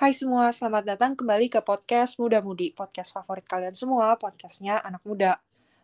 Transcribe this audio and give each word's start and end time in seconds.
Hai 0.00 0.16
semua, 0.16 0.48
selamat 0.48 0.96
datang 0.96 1.12
kembali 1.12 1.52
ke 1.52 1.60
podcast 1.60 2.16
Muda 2.16 2.40
Mudi, 2.40 2.72
podcast 2.72 3.12
favorit 3.12 3.44
kalian 3.44 3.76
semua, 3.76 4.16
podcastnya 4.16 4.80
anak 4.80 5.04
muda. 5.04 5.36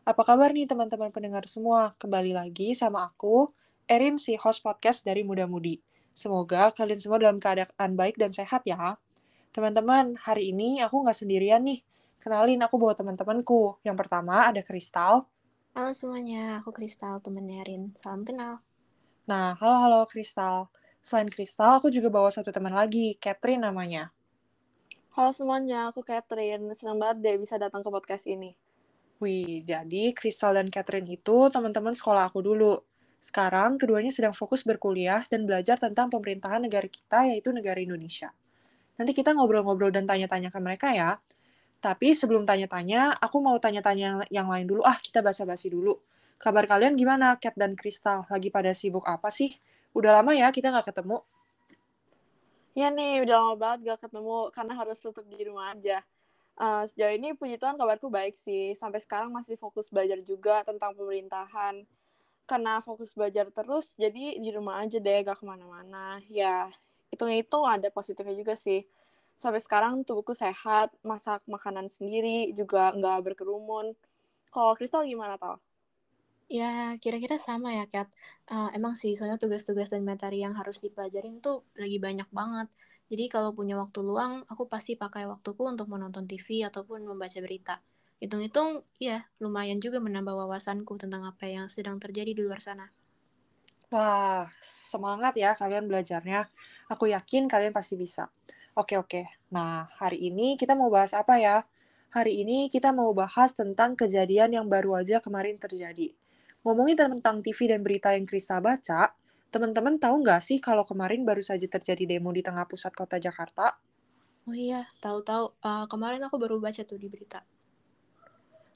Apa 0.08 0.24
kabar 0.24 0.56
nih 0.56 0.64
teman-teman 0.64 1.12
pendengar 1.12 1.44
semua? 1.44 1.92
Kembali 2.00 2.32
lagi 2.32 2.72
sama 2.72 3.12
aku, 3.12 3.52
Erin, 3.84 4.16
si 4.16 4.32
host 4.40 4.64
podcast 4.64 5.04
dari 5.04 5.20
Muda 5.20 5.44
Mudi. 5.44 5.84
Semoga 6.16 6.72
kalian 6.72 6.96
semua 6.96 7.20
dalam 7.20 7.36
keadaan 7.36 7.92
baik 7.92 8.16
dan 8.16 8.32
sehat 8.32 8.64
ya. 8.64 8.96
Teman-teman, 9.52 10.16
hari 10.24 10.48
ini 10.48 10.80
aku 10.80 11.04
nggak 11.04 11.20
sendirian 11.20 11.60
nih. 11.60 11.84
Kenalin, 12.16 12.64
aku 12.64 12.80
bawa 12.80 12.96
teman-temanku. 12.96 13.84
Yang 13.84 14.00
pertama 14.00 14.48
ada 14.48 14.64
Kristal. 14.64 15.28
Halo 15.76 15.92
semuanya, 15.92 16.64
aku 16.64 16.72
Kristal, 16.72 17.20
temen 17.20 17.44
Erin. 17.52 17.92
Salam 18.00 18.24
kenal. 18.24 18.64
Nah, 19.28 19.60
halo-halo 19.60 20.08
Kristal. 20.08 20.72
Selain 21.06 21.30
Kristal, 21.30 21.78
aku 21.78 21.86
juga 21.86 22.10
bawa 22.10 22.34
satu 22.34 22.50
teman 22.50 22.74
lagi, 22.74 23.14
Catherine 23.22 23.62
namanya. 23.62 24.10
Halo 25.14 25.30
semuanya, 25.30 25.86
aku 25.86 26.02
Catherine. 26.02 26.66
Senang 26.74 26.98
banget 26.98 27.22
deh 27.22 27.38
bisa 27.38 27.54
datang 27.62 27.78
ke 27.78 27.86
podcast 27.94 28.26
ini. 28.26 28.58
Wih, 29.22 29.62
jadi 29.62 30.10
Kristal 30.10 30.58
dan 30.58 30.66
Catherine 30.66 31.06
itu 31.06 31.46
teman-teman 31.46 31.94
sekolah 31.94 32.26
aku 32.26 32.42
dulu. 32.42 32.82
Sekarang, 33.22 33.78
keduanya 33.78 34.10
sedang 34.10 34.34
fokus 34.34 34.66
berkuliah 34.66 35.22
dan 35.30 35.46
belajar 35.46 35.78
tentang 35.78 36.10
pemerintahan 36.10 36.66
negara 36.66 36.90
kita, 36.90 37.30
yaitu 37.30 37.54
negara 37.54 37.78
Indonesia. 37.78 38.34
Nanti 38.98 39.14
kita 39.14 39.30
ngobrol-ngobrol 39.30 39.94
dan 39.94 40.10
tanya-tanya 40.10 40.50
ke 40.50 40.58
mereka 40.58 40.90
ya. 40.90 41.22
Tapi 41.78 42.18
sebelum 42.18 42.42
tanya-tanya, 42.42 43.14
aku 43.22 43.38
mau 43.38 43.54
tanya-tanya 43.62 44.26
yang 44.34 44.50
lain 44.50 44.66
dulu. 44.66 44.82
Ah, 44.82 44.98
kita 44.98 45.22
basa-basi 45.22 45.70
dulu. 45.70 46.02
Kabar 46.34 46.66
kalian 46.66 46.98
gimana, 46.98 47.38
Cat 47.38 47.54
dan 47.54 47.78
Kristal? 47.78 48.26
Lagi 48.26 48.50
pada 48.50 48.74
sibuk 48.74 49.06
apa 49.06 49.30
sih? 49.30 49.54
Udah 49.96 50.20
lama 50.20 50.36
ya 50.36 50.52
kita 50.52 50.68
nggak 50.68 50.92
ketemu. 50.92 51.24
Ya 52.76 52.92
nih, 52.92 53.24
udah 53.24 53.36
lama 53.40 53.54
banget 53.56 53.78
gak 53.88 54.00
ketemu 54.04 54.52
karena 54.52 54.76
harus 54.76 55.00
tetap 55.00 55.24
di 55.24 55.40
rumah 55.48 55.72
aja. 55.72 56.04
Uh, 56.60 56.84
sejauh 56.84 57.16
ini 57.16 57.32
puji 57.32 57.56
Tuhan 57.56 57.80
kabarku 57.80 58.12
baik 58.12 58.36
sih. 58.36 58.76
Sampai 58.76 59.00
sekarang 59.00 59.32
masih 59.32 59.56
fokus 59.56 59.88
belajar 59.88 60.20
juga 60.20 60.60
tentang 60.60 60.92
pemerintahan. 60.92 61.88
Karena 62.44 62.84
fokus 62.84 63.16
belajar 63.16 63.48
terus, 63.48 63.96
jadi 63.96 64.36
di 64.36 64.50
rumah 64.52 64.84
aja 64.84 65.00
deh, 65.00 65.24
gak 65.24 65.40
ke 65.40 65.44
mana-mana. 65.48 66.20
Ya, 66.28 66.68
hitung-hitung 67.08 67.64
ada 67.64 67.88
positifnya 67.88 68.36
juga 68.36 68.52
sih. 68.60 68.84
Sampai 69.40 69.64
sekarang 69.64 70.04
tubuhku 70.04 70.36
sehat, 70.36 70.92
masak 71.00 71.40
makanan 71.48 71.88
sendiri, 71.88 72.52
juga 72.52 72.92
nggak 72.92 73.32
berkerumun. 73.32 73.96
Kalau 74.52 74.76
Kristal 74.76 75.08
gimana, 75.08 75.40
Tal? 75.40 75.56
Ya, 76.46 76.94
kira-kira 77.02 77.42
sama 77.42 77.74
ya, 77.74 77.90
Kat. 77.90 78.06
Uh, 78.46 78.70
emang 78.70 78.94
sih, 78.94 79.18
soalnya 79.18 79.34
tugas-tugas 79.34 79.90
dan 79.90 80.06
materi 80.06 80.46
yang 80.46 80.54
harus 80.54 80.78
dipelajarin 80.78 81.42
tuh 81.42 81.66
lagi 81.74 81.98
banyak 81.98 82.30
banget. 82.30 82.70
Jadi 83.10 83.26
kalau 83.26 83.50
punya 83.50 83.74
waktu 83.74 83.98
luang, 84.06 84.46
aku 84.46 84.70
pasti 84.70 84.94
pakai 84.94 85.26
waktuku 85.26 85.58
untuk 85.66 85.90
menonton 85.90 86.30
TV 86.30 86.62
ataupun 86.62 87.02
membaca 87.02 87.38
berita. 87.42 87.82
Hitung-hitung, 88.22 88.86
ya, 89.02 89.26
lumayan 89.42 89.82
juga 89.82 89.98
menambah 89.98 90.38
wawasanku 90.38 90.94
tentang 91.02 91.26
apa 91.26 91.50
yang 91.50 91.66
sedang 91.66 91.98
terjadi 91.98 92.30
di 92.30 92.42
luar 92.46 92.62
sana. 92.62 92.94
Wah, 93.90 94.46
semangat 94.62 95.34
ya 95.34 95.58
kalian 95.58 95.90
belajarnya. 95.90 96.46
Aku 96.94 97.10
yakin 97.10 97.50
kalian 97.50 97.74
pasti 97.74 97.98
bisa. 97.98 98.30
Oke, 98.78 98.94
oke. 98.94 99.50
Nah, 99.50 99.90
hari 99.98 100.30
ini 100.30 100.54
kita 100.54 100.78
mau 100.78 100.94
bahas 100.94 101.10
apa 101.10 101.42
ya? 101.42 101.66
Hari 102.14 102.46
ini 102.46 102.70
kita 102.70 102.94
mau 102.94 103.10
bahas 103.10 103.50
tentang 103.58 103.98
kejadian 103.98 104.54
yang 104.54 104.66
baru 104.70 105.02
aja 105.02 105.18
kemarin 105.18 105.58
terjadi 105.58 106.14
Ngomongin 106.66 106.98
tentang 106.98 107.46
TV 107.46 107.70
dan 107.70 107.86
berita 107.86 108.10
yang 108.10 108.26
Krista 108.26 108.58
baca, 108.58 109.14
teman-teman 109.54 110.02
tahu 110.02 110.26
nggak 110.26 110.42
sih 110.42 110.58
kalau 110.58 110.82
kemarin 110.82 111.22
baru 111.22 111.38
saja 111.38 111.62
terjadi 111.62 112.18
demo 112.18 112.34
di 112.34 112.42
tengah 112.42 112.66
pusat 112.66 112.90
kota 112.90 113.22
Jakarta? 113.22 113.78
Oh 114.50 114.56
iya, 114.56 114.90
tahu-tahu. 114.98 115.54
Uh, 115.62 115.86
kemarin 115.86 116.18
aku 116.26 116.42
baru 116.42 116.58
baca 116.58 116.82
tuh 116.82 116.98
di 116.98 117.06
berita. 117.06 117.46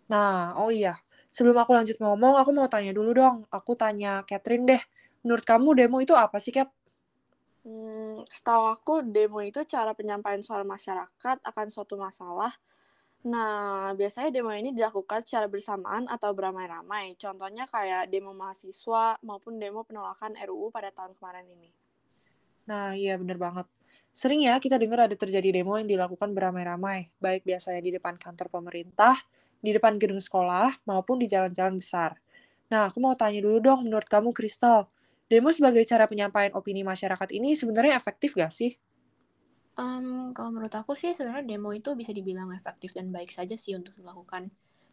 Nah, 0.06 0.55
oh 0.62 0.71
iya. 0.71 1.03
Sebelum 1.34 1.59
aku 1.59 1.75
lanjut 1.75 1.99
ngomong, 1.99 2.39
aku 2.39 2.55
mau 2.55 2.71
tanya 2.71 2.95
dulu 2.95 3.11
dong. 3.11 3.43
Aku 3.51 3.75
tanya 3.75 4.22
Catherine 4.22 4.71
deh. 4.71 4.83
Menurut 5.27 5.43
kamu 5.43 5.75
demo 5.75 5.99
itu 5.99 6.15
apa 6.15 6.39
sih, 6.39 6.55
Cat? 6.55 6.71
Hmm, 7.67 8.22
setahu 8.31 8.71
aku 8.71 9.03
demo 9.03 9.43
itu 9.43 9.67
cara 9.67 9.99
penyampaian 9.99 10.39
suara 10.47 10.62
masyarakat 10.62 11.43
akan 11.43 11.67
suatu 11.75 11.99
masalah 11.99 12.55
Nah, 13.21 13.93
biasanya 13.93 14.33
demo 14.33 14.49
ini 14.49 14.73
dilakukan 14.73 15.21
secara 15.21 15.45
bersamaan 15.45 16.09
atau 16.09 16.33
beramai-ramai. 16.33 17.21
Contohnya 17.21 17.69
kayak 17.69 18.09
demo 18.09 18.33
mahasiswa 18.33 19.21
maupun 19.21 19.61
demo 19.61 19.85
penolakan 19.85 20.41
RUU 20.41 20.73
pada 20.73 20.89
tahun 20.89 21.13
kemarin 21.21 21.45
ini. 21.45 21.69
Nah, 22.65 22.97
iya 22.97 23.21
bener 23.21 23.37
banget. 23.37 23.69
Sering 24.17 24.41
ya 24.49 24.57
kita 24.57 24.81
dengar 24.81 25.05
ada 25.05 25.17
terjadi 25.17 25.53
demo 25.53 25.77
yang 25.77 25.87
dilakukan 25.87 26.33
beramai-ramai, 26.33 27.13
baik 27.21 27.45
biasanya 27.45 27.81
di 27.85 27.93
depan 28.01 28.17
kantor 28.17 28.49
pemerintah, 28.49 29.21
di 29.61 29.71
depan 29.77 30.01
gedung 30.01 30.19
sekolah, 30.19 30.81
maupun 30.89 31.21
di 31.21 31.29
jalan-jalan 31.29 31.77
besar. 31.77 32.17
Nah, 32.73 32.89
aku 32.89 32.99
mau 33.05 33.13
tanya 33.21 33.45
dulu 33.45 33.61
dong, 33.61 33.81
menurut 33.85 34.09
kamu, 34.09 34.33
Kristal, 34.33 34.89
demo 35.29 35.53
sebagai 35.53 35.85
cara 35.85 36.09
penyampaian 36.09 36.57
opini 36.57 36.81
masyarakat 36.83 37.29
ini 37.37 37.53
sebenarnya 37.53 37.95
efektif 38.01 38.33
gak 38.33 38.51
sih? 38.55 38.81
Um, 39.79 40.35
kalau 40.35 40.51
menurut 40.51 40.75
aku 40.75 40.99
sih 40.99 41.15
sebenarnya 41.15 41.57
demo 41.57 41.71
itu 41.71 41.95
bisa 41.95 42.11
dibilang 42.11 42.51
efektif 42.51 42.95
dan 42.95 43.15
baik 43.15 43.31
saja 43.31 43.55
sih 43.55 43.79
untuk 43.79 43.95
dilakukan. 43.97 44.51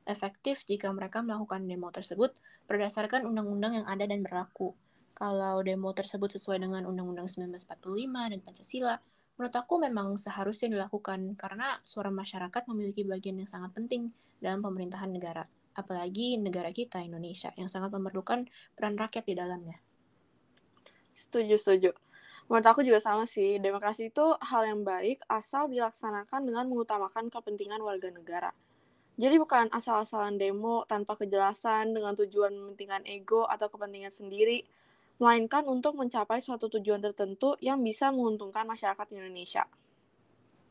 Efektif 0.07 0.63
jika 0.63 0.87
mereka 0.95 1.19
melakukan 1.19 1.67
demo 1.67 1.91
tersebut 1.91 2.37
berdasarkan 2.69 3.27
undang-undang 3.27 3.83
yang 3.83 3.87
ada 3.89 4.07
dan 4.07 4.23
berlaku. 4.23 4.77
Kalau 5.17 5.65
demo 5.65 5.89
tersebut 5.97 6.37
sesuai 6.37 6.61
dengan 6.61 6.85
Undang-Undang 6.85 7.25
1945 7.25 8.29
dan 8.29 8.39
Pancasila, 8.45 8.95
menurut 9.33 9.55
aku 9.57 9.81
memang 9.81 10.13
seharusnya 10.13 10.77
dilakukan 10.77 11.33
karena 11.33 11.81
suara 11.81 12.13
masyarakat 12.13 12.69
memiliki 12.69 13.01
bagian 13.01 13.41
yang 13.41 13.49
sangat 13.49 13.73
penting 13.73 14.13
dalam 14.37 14.61
pemerintahan 14.61 15.09
negara, 15.09 15.49
apalagi 15.73 16.37
negara 16.37 16.69
kita 16.69 17.01
Indonesia 17.01 17.49
yang 17.57 17.65
sangat 17.65 17.97
memerlukan 17.97 18.45
peran 18.77 18.93
rakyat 18.93 19.25
di 19.25 19.33
dalamnya. 19.33 19.81
Setuju, 21.17 21.57
setuju. 21.57 21.91
Menurut 22.47 22.63
aku 22.63 22.79
juga 22.79 23.03
sama 23.03 23.27
sih, 23.27 23.59
demokrasi 23.59 24.07
itu 24.07 24.23
hal 24.39 24.63
yang 24.63 24.87
baik 24.87 25.19
asal 25.27 25.67
dilaksanakan 25.67 26.47
dengan 26.47 26.63
mengutamakan 26.71 27.27
kepentingan 27.27 27.83
warga 27.83 28.07
negara. 28.07 28.55
Jadi 29.19 29.35
bukan 29.35 29.67
asal-asalan 29.73 30.39
demo 30.39 30.87
tanpa 30.87 31.19
kejelasan 31.19 31.91
dengan 31.91 32.15
tujuan 32.15 32.55
mementingkan 32.55 33.03
ego 33.03 33.43
atau 33.49 33.67
kepentingan 33.67 34.13
sendiri, 34.13 34.63
melainkan 35.19 35.67
untuk 35.67 35.97
mencapai 35.99 36.39
suatu 36.39 36.71
tujuan 36.71 37.03
tertentu 37.03 37.57
yang 37.59 37.83
bisa 37.83 38.13
menguntungkan 38.13 38.63
masyarakat 38.63 39.07
Indonesia. 39.11 39.65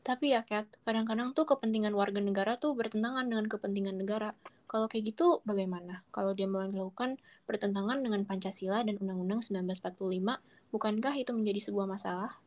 Tapi 0.01 0.31
ya, 0.31 0.41
Kat, 0.47 0.65
kadang-kadang 0.87 1.35
tuh 1.35 1.43
kepentingan 1.43 1.91
warga 1.91 2.23
negara 2.23 2.55
tuh 2.55 2.71
bertentangan 2.71 3.27
dengan 3.27 3.45
kepentingan 3.51 3.99
negara. 3.99 4.31
Kalau 4.65 4.87
kayak 4.87 5.11
gitu, 5.11 5.43
bagaimana? 5.43 6.07
Kalau 6.15 6.31
dia 6.31 6.47
mau 6.47 6.63
melakukan 6.63 7.19
bertentangan 7.43 7.99
dengan 7.99 8.23
Pancasila 8.23 8.87
dan 8.87 8.95
Undang-Undang 9.03 9.43
1945, 9.43 10.39
Bukankah 10.69 11.15
itu 11.15 11.31
menjadi 11.31 11.71
sebuah 11.71 11.87
masalah? 11.87 12.37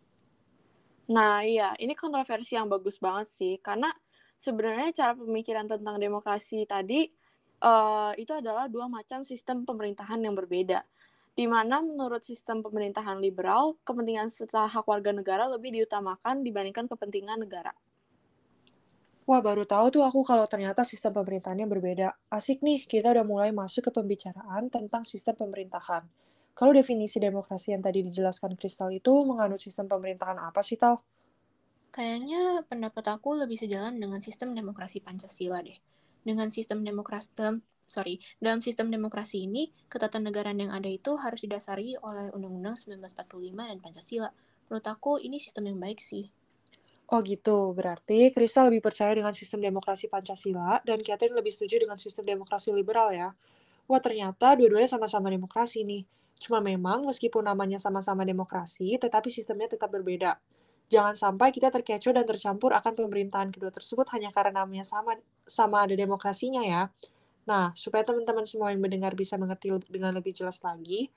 Nah, 1.10 1.42
iya, 1.42 1.74
ini 1.82 1.98
kontroversi 1.98 2.54
yang 2.54 2.70
bagus 2.70 3.00
banget 3.02 3.26
sih, 3.26 3.58
karena 3.58 3.90
sebenarnya 4.38 4.94
cara 4.94 5.12
pemikiran 5.18 5.66
tentang 5.66 5.98
demokrasi 5.98 6.62
tadi 6.70 7.10
uh, 7.64 8.12
itu 8.14 8.30
adalah 8.30 8.70
dua 8.70 8.86
macam 8.86 9.26
sistem 9.26 9.66
pemerintahan 9.66 10.22
yang 10.22 10.38
berbeda. 10.38 10.86
Di 11.34 11.46
mana 11.46 11.80
menurut 11.80 12.22
sistem 12.22 12.60
pemerintahan 12.60 13.18
liberal, 13.18 13.78
kepentingan 13.86 14.28
serta 14.28 14.66
hak 14.66 14.84
warga 14.84 15.10
negara 15.14 15.48
lebih 15.48 15.72
diutamakan 15.72 16.44
dibandingkan 16.44 16.90
kepentingan 16.90 17.42
negara. 17.42 17.72
Wah, 19.30 19.38
baru 19.38 19.62
tahu 19.62 19.94
tuh 19.94 20.02
aku 20.02 20.26
kalau 20.26 20.42
ternyata 20.50 20.82
sistem 20.82 21.14
pemerintahannya 21.14 21.70
berbeda. 21.70 22.18
Asik 22.34 22.66
nih, 22.66 22.82
kita 22.82 23.14
udah 23.14 23.22
mulai 23.22 23.54
masuk 23.54 23.88
ke 23.88 23.90
pembicaraan 23.94 24.66
tentang 24.66 25.06
sistem 25.06 25.38
pemerintahan. 25.38 26.02
Kalau 26.54 26.72
definisi 26.76 27.16
demokrasi 27.16 27.72
yang 27.72 27.82
tadi 27.82 28.04
dijelaskan 28.04 28.54
Kristal 28.54 28.92
itu 28.92 29.10
menganut 29.24 29.58
sistem 29.58 29.88
pemerintahan 29.88 30.36
apa 30.36 30.60
sih, 30.60 30.76
Tal? 30.76 31.00
Kayaknya 31.90 32.62
pendapat 32.70 33.04
aku 33.10 33.34
lebih 33.34 33.58
sejalan 33.58 33.98
dengan 33.98 34.22
sistem 34.22 34.54
demokrasi 34.54 35.02
Pancasila 35.02 35.58
deh. 35.64 35.78
Dengan 36.22 36.52
sistem 36.52 36.86
demokrasi 36.86 37.32
dalam 37.34 37.64
sorry, 37.90 38.22
dalam 38.38 38.62
sistem 38.62 38.94
demokrasi 38.94 39.50
ini, 39.50 39.74
ketatanegaraan 39.90 40.62
yang 40.62 40.70
ada 40.70 40.86
itu 40.86 41.18
harus 41.18 41.42
didasari 41.42 41.98
oleh 41.98 42.30
Undang-Undang 42.30 42.78
1945 42.78 43.66
dan 43.66 43.78
Pancasila. 43.82 44.30
Menurut 44.70 44.86
aku 44.86 45.18
ini 45.18 45.42
sistem 45.42 45.74
yang 45.74 45.82
baik 45.82 45.98
sih. 45.98 46.30
Oh 47.10 47.18
gitu, 47.26 47.74
berarti 47.74 48.30
Kristal 48.30 48.70
lebih 48.70 48.86
percaya 48.86 49.10
dengan 49.10 49.34
sistem 49.34 49.58
demokrasi 49.58 50.06
Pancasila 50.06 50.78
dan 50.86 51.02
Catherine 51.02 51.34
lebih 51.34 51.50
setuju 51.50 51.82
dengan 51.82 51.98
sistem 51.98 52.22
demokrasi 52.22 52.70
liberal 52.70 53.10
ya. 53.10 53.34
Wah 53.90 53.98
ternyata 53.98 54.54
dua-duanya 54.54 54.86
sama-sama 54.86 55.26
demokrasi 55.26 55.82
nih. 55.82 56.06
Cuma 56.40 56.64
memang 56.64 57.04
meskipun 57.04 57.44
namanya 57.44 57.76
sama-sama 57.76 58.24
demokrasi, 58.24 58.96
tetapi 58.96 59.28
sistemnya 59.28 59.68
tetap 59.68 59.92
berbeda. 59.92 60.40
Jangan 60.90 61.14
sampai 61.14 61.54
kita 61.54 61.70
terkecoh 61.70 62.10
dan 62.16 62.26
tercampur 62.26 62.74
akan 62.74 62.98
pemerintahan 62.98 63.54
kedua 63.54 63.70
tersebut 63.70 64.08
hanya 64.16 64.34
karena 64.34 64.64
namanya 64.64 64.82
sama 64.82 65.14
sama 65.46 65.86
ada 65.86 65.94
demokrasinya 65.94 66.64
ya. 66.66 66.90
Nah, 67.46 67.70
supaya 67.78 68.02
teman-teman 68.02 68.42
semua 68.48 68.74
yang 68.74 68.82
mendengar 68.82 69.14
bisa 69.14 69.38
mengerti 69.38 69.70
dengan 69.86 70.16
lebih 70.16 70.34
jelas 70.34 70.58
lagi, 70.66 71.12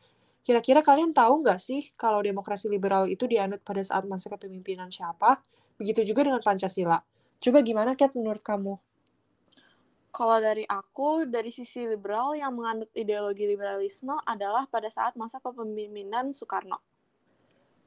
kira-kira 0.46 0.86
kalian 0.86 1.16
tahu 1.16 1.42
nggak 1.42 1.58
sih 1.58 1.90
kalau 1.98 2.22
demokrasi 2.22 2.68
liberal 2.70 3.10
itu 3.10 3.26
dianut 3.26 3.64
pada 3.66 3.82
saat 3.82 4.06
masa 4.06 4.30
kepemimpinan 4.30 4.92
siapa? 4.94 5.42
Begitu 5.80 6.06
juga 6.14 6.28
dengan 6.28 6.42
Pancasila. 6.44 7.02
Coba 7.42 7.60
gimana, 7.66 7.98
Kat, 7.98 8.14
menurut 8.14 8.46
kamu? 8.46 8.78
Kalau 10.14 10.38
dari 10.38 10.62
aku, 10.70 11.26
dari 11.26 11.50
sisi 11.50 11.90
liberal 11.90 12.38
yang 12.38 12.54
menganut 12.54 12.86
ideologi 12.94 13.50
liberalisme 13.50 14.14
adalah 14.30 14.70
pada 14.70 14.86
saat 14.86 15.18
masa 15.18 15.42
kepemimpinan 15.42 16.30
Soekarno. 16.30 16.78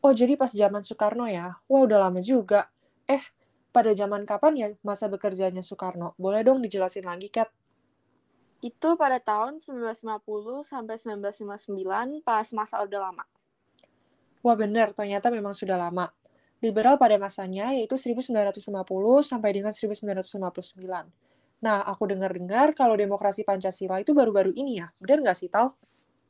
Oh, 0.03 0.11
jadi 0.11 0.35
pas 0.35 0.51
zaman 0.51 0.83
Soekarno 0.83 1.31
ya? 1.31 1.55
Wah, 1.71 1.87
udah 1.87 2.11
lama 2.11 2.19
juga. 2.19 2.67
Eh, 3.07 3.23
pada 3.71 3.95
zaman 3.95 4.27
kapan 4.27 4.53
ya 4.59 4.69
masa 4.83 5.07
bekerjanya 5.07 5.63
Soekarno? 5.63 6.19
Boleh 6.19 6.43
dong 6.43 6.59
dijelasin 6.59 7.07
lagi, 7.07 7.31
Kat? 7.31 7.47
Itu 8.59 8.99
pada 8.99 9.23
tahun 9.23 9.63
1950 9.63 10.67
sampai 10.67 10.99
1959 10.99 12.27
pas 12.27 12.51
masa 12.51 12.83
Orde 12.83 12.99
Lama. 12.99 13.23
Wah, 14.43 14.59
benar. 14.59 14.91
Ternyata 14.91 15.31
memang 15.31 15.55
sudah 15.55 15.79
lama. 15.79 16.11
Liberal 16.59 16.99
pada 16.99 17.15
masanya 17.23 17.71
yaitu 17.71 17.95
1950 17.95 18.67
sampai 19.23 19.55
dengan 19.55 19.71
1959. 19.71 21.26
Nah, 21.65 21.81
aku 21.89 22.05
dengar-dengar 22.05 22.77
kalau 22.77 22.99
demokrasi 22.99 23.41
Pancasila 23.47 23.97
itu 24.01 24.13
baru-baru 24.13 24.53
ini 24.53 24.85
ya. 24.85 24.93
Benar 25.01 25.25
nggak 25.25 25.39
sih, 25.39 25.49
Tal? 25.49 25.73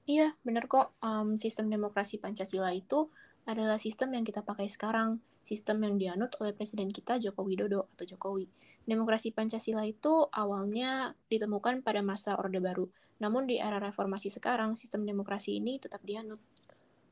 Iya, 0.06 0.38
benar 0.46 0.70
kok. 0.70 0.94
Um, 1.02 1.34
sistem 1.34 1.66
demokrasi 1.66 2.22
Pancasila 2.22 2.70
itu 2.70 3.10
adalah 3.42 3.78
sistem 3.78 4.14
yang 4.14 4.22
kita 4.22 4.46
pakai 4.46 4.70
sekarang. 4.70 5.18
Sistem 5.42 5.82
yang 5.82 5.98
dianut 5.98 6.34
oleh 6.38 6.54
Presiden 6.54 6.90
kita 6.90 7.18
Joko 7.18 7.42
Widodo 7.42 7.90
atau 7.94 8.06
Jokowi. 8.06 8.46
Demokrasi 8.86 9.34
Pancasila 9.34 9.82
itu 9.82 10.30
awalnya 10.30 11.10
ditemukan 11.26 11.82
pada 11.82 12.06
masa 12.06 12.38
Orde 12.38 12.62
Baru. 12.62 12.86
Namun 13.18 13.50
di 13.50 13.58
era 13.58 13.82
reformasi 13.82 14.30
sekarang, 14.30 14.78
sistem 14.78 15.02
demokrasi 15.02 15.58
ini 15.58 15.82
tetap 15.82 16.06
dianut. 16.06 16.38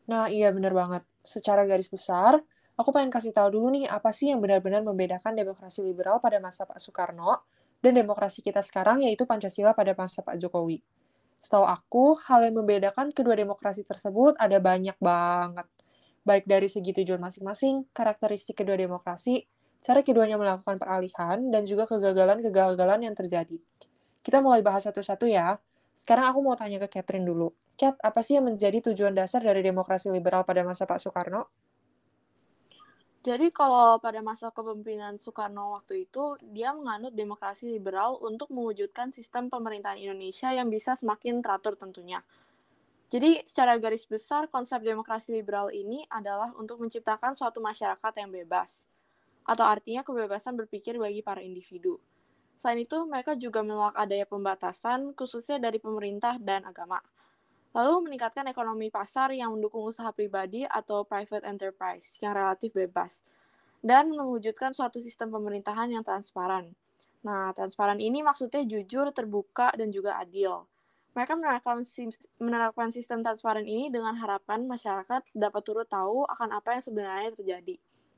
Nah, 0.06 0.30
iya 0.30 0.54
benar 0.54 0.70
banget. 0.70 1.02
Secara 1.26 1.66
garis 1.66 1.90
besar, 1.90 2.38
aku 2.78 2.90
pengen 2.94 3.10
kasih 3.10 3.34
tahu 3.34 3.58
dulu 3.58 3.74
nih 3.74 3.90
apa 3.90 4.14
sih 4.14 4.30
yang 4.30 4.38
benar-benar 4.38 4.86
membedakan 4.86 5.34
demokrasi 5.34 5.82
liberal 5.82 6.22
pada 6.22 6.38
masa 6.38 6.62
Pak 6.68 6.78
Soekarno 6.78 7.42
dan 7.84 7.92
demokrasi 8.00 8.40
kita 8.40 8.64
sekarang 8.64 9.04
yaitu 9.04 9.28
Pancasila 9.28 9.76
pada 9.76 9.92
masa 9.92 10.24
Pak 10.24 10.40
Jokowi. 10.40 10.80
Setahu 11.36 11.68
aku, 11.68 12.16
hal 12.24 12.48
yang 12.48 12.56
membedakan 12.64 13.12
kedua 13.12 13.36
demokrasi 13.36 13.84
tersebut 13.84 14.32
ada 14.40 14.56
banyak 14.64 14.96
banget. 14.96 15.68
Baik 16.24 16.48
dari 16.48 16.72
segi 16.72 16.96
tujuan 16.96 17.20
masing-masing, 17.20 17.84
karakteristik 17.92 18.56
kedua 18.56 18.80
demokrasi, 18.80 19.44
cara 19.84 20.00
keduanya 20.00 20.40
melakukan 20.40 20.80
peralihan, 20.80 21.36
dan 21.52 21.68
juga 21.68 21.84
kegagalan-kegagalan 21.84 23.04
yang 23.04 23.12
terjadi. 23.12 23.60
Kita 24.24 24.40
mulai 24.40 24.64
bahas 24.64 24.88
satu-satu 24.88 25.28
ya. 25.28 25.60
Sekarang 25.92 26.32
aku 26.32 26.40
mau 26.40 26.56
tanya 26.56 26.80
ke 26.80 26.88
Catherine 26.88 27.28
dulu. 27.28 27.52
Cat, 27.76 28.00
apa 28.00 28.24
sih 28.24 28.40
yang 28.40 28.48
menjadi 28.48 28.80
tujuan 28.80 29.12
dasar 29.12 29.44
dari 29.44 29.60
demokrasi 29.60 30.08
liberal 30.08 30.48
pada 30.48 30.64
masa 30.64 30.88
Pak 30.88 30.96
Soekarno? 30.96 31.63
Jadi 33.24 33.48
kalau 33.56 33.96
pada 34.04 34.20
masa 34.20 34.52
kepemimpinan 34.52 35.16
Soekarno 35.16 35.80
waktu 35.80 36.04
itu, 36.04 36.36
dia 36.52 36.76
menganut 36.76 37.16
demokrasi 37.16 37.72
liberal 37.72 38.20
untuk 38.20 38.52
mewujudkan 38.52 39.16
sistem 39.16 39.48
pemerintahan 39.48 39.96
Indonesia 39.96 40.52
yang 40.52 40.68
bisa 40.68 40.92
semakin 40.92 41.40
teratur 41.40 41.72
tentunya. 41.72 42.20
Jadi 43.08 43.40
secara 43.48 43.80
garis 43.80 44.04
besar, 44.04 44.52
konsep 44.52 44.84
demokrasi 44.84 45.32
liberal 45.40 45.72
ini 45.72 46.04
adalah 46.12 46.52
untuk 46.60 46.84
menciptakan 46.84 47.32
suatu 47.32 47.64
masyarakat 47.64 48.12
yang 48.20 48.28
bebas, 48.28 48.84
atau 49.48 49.64
artinya 49.64 50.04
kebebasan 50.04 50.52
berpikir 50.60 51.00
bagi 51.00 51.24
para 51.24 51.40
individu. 51.40 51.96
Selain 52.60 52.84
itu, 52.84 53.08
mereka 53.08 53.40
juga 53.40 53.64
menolak 53.64 53.96
adanya 53.96 54.28
pembatasan, 54.28 55.16
khususnya 55.16 55.56
dari 55.56 55.80
pemerintah 55.80 56.36
dan 56.36 56.68
agama 56.68 57.00
lalu 57.74 58.06
meningkatkan 58.06 58.46
ekonomi 58.46 58.88
pasar 58.88 59.34
yang 59.34 59.50
mendukung 59.50 59.82
usaha 59.82 60.14
pribadi 60.14 60.62
atau 60.62 61.02
private 61.02 61.42
enterprise 61.42 62.16
yang 62.22 62.32
relatif 62.32 62.70
bebas, 62.70 63.18
dan 63.82 64.08
mewujudkan 64.14 64.72
suatu 64.72 65.02
sistem 65.02 65.34
pemerintahan 65.34 65.90
yang 65.90 66.06
transparan. 66.06 66.72
Nah, 67.26 67.50
transparan 67.52 67.98
ini 67.98 68.22
maksudnya 68.22 68.62
jujur, 68.64 69.10
terbuka, 69.10 69.74
dan 69.74 69.90
juga 69.90 70.16
adil. 70.16 70.64
Mereka 71.14 71.38
menerapkan, 72.38 72.90
sistem 72.90 73.22
transparan 73.22 73.66
ini 73.66 73.90
dengan 73.90 74.18
harapan 74.18 74.66
masyarakat 74.66 75.22
dapat 75.30 75.62
turut 75.62 75.86
tahu 75.86 76.26
akan 76.26 76.58
apa 76.58 76.74
yang 76.74 76.82
sebenarnya 76.82 77.30
terjadi, 77.34 77.76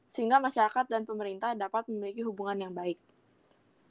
sehingga 0.08 0.40
masyarakat 0.40 0.88
dan 0.88 1.04
pemerintah 1.04 1.52
dapat 1.52 1.88
memiliki 1.92 2.24
hubungan 2.24 2.56
yang 2.68 2.72
baik. 2.72 2.96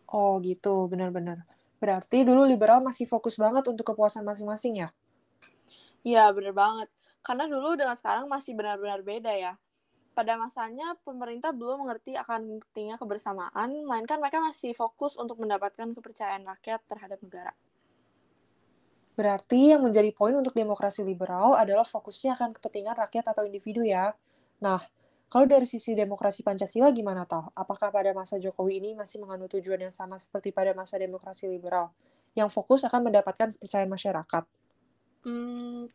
Oh 0.09 0.41
gitu, 0.41 0.89
benar-benar. 0.89 1.45
Berarti 1.77 2.25
dulu 2.25 2.50
liberal 2.50 2.81
masih 2.81 3.06
fokus 3.06 3.38
banget 3.38 3.65
untuk 3.69 3.94
kepuasan 3.94 4.25
masing-masing 4.25 4.85
ya? 4.85 4.89
Iya, 6.06 6.30
bener 6.38 6.54
banget. 6.54 6.88
Karena 7.25 7.50
dulu 7.50 7.74
dengan 7.74 7.98
sekarang 7.98 8.30
masih 8.30 8.54
benar-benar 8.54 9.02
beda 9.02 9.34
ya. 9.34 9.54
Pada 10.13 10.38
masanya, 10.38 10.96
pemerintah 11.02 11.52
belum 11.52 11.84
mengerti 11.84 12.13
akan 12.16 12.62
pentingnya 12.62 12.96
kebersamaan, 13.02 13.69
melainkan 13.84 14.22
mereka 14.22 14.40
masih 14.40 14.72
fokus 14.78 15.18
untuk 15.18 15.42
mendapatkan 15.42 15.92
kepercayaan 15.92 16.46
rakyat 16.46 16.80
terhadap 16.88 17.19
negara. 17.19 17.52
Berarti 19.18 19.74
yang 19.74 19.81
menjadi 19.84 20.12
poin 20.13 20.36
untuk 20.38 20.54
demokrasi 20.54 21.02
liberal 21.04 21.57
adalah 21.57 21.84
fokusnya 21.84 22.36
akan 22.38 22.54
kepentingan 22.56 22.96
rakyat 22.96 23.25
atau 23.31 23.44
individu 23.48 23.81
ya. 23.84 24.13
Nah, 24.62 24.80
kalau 25.28 25.50
dari 25.50 25.66
sisi 25.66 25.98
demokrasi 25.98 26.46
Pancasila 26.46 26.94
gimana 26.94 27.25
tal? 27.25 27.50
Apakah 27.58 27.90
pada 27.90 28.13
masa 28.13 28.38
Jokowi 28.38 28.78
ini 28.78 28.90
masih 28.94 29.24
mengandung 29.24 29.50
tujuan 29.58 29.81
yang 29.81 29.96
sama 29.96 30.22
seperti 30.22 30.54
pada 30.54 30.72
masa 30.78 30.96
demokrasi 31.01 31.50
liberal, 31.50 31.92
yang 32.38 32.48
fokus 32.51 32.86
akan 32.88 33.10
mendapatkan 33.10 33.56
kepercayaan 33.58 33.90
masyarakat? 33.90 34.44
Hmm, 35.25 35.89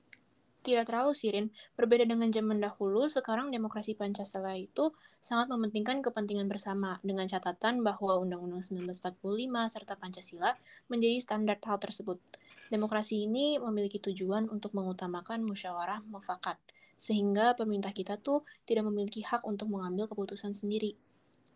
tidak 0.61 0.93
terlalu 0.93 1.17
sirin. 1.17 1.47
Berbeda 1.79 2.05
dengan 2.05 2.29
zaman 2.29 2.61
dahulu, 2.61 3.09
sekarang 3.09 3.49
demokrasi 3.49 3.97
Pancasila 3.97 4.53
itu 4.59 4.93
sangat 5.23 5.49
mementingkan 5.49 6.05
kepentingan 6.05 6.53
bersama 6.53 7.01
dengan 7.01 7.25
catatan 7.25 7.81
bahwa 7.81 8.21
Undang-Undang 8.21 8.61
1945 8.91 9.73
serta 9.73 9.95
Pancasila 9.97 10.53
menjadi 10.93 11.17
standar 11.23 11.57
hal 11.65 11.81
tersebut. 11.81 12.21
Demokrasi 12.69 13.25
ini 13.25 13.57
memiliki 13.57 14.03
tujuan 14.03 14.53
untuk 14.53 14.77
mengutamakan 14.77 15.47
musyawarah 15.47 16.05
mufakat, 16.11 16.61
sehingga 17.01 17.57
pemerintah 17.57 17.97
kita 17.97 18.21
tuh 18.21 18.45
tidak 18.69 18.85
memiliki 18.91 19.25
hak 19.25 19.49
untuk 19.49 19.73
mengambil 19.73 20.13
keputusan 20.13 20.53
sendiri. 20.53 20.93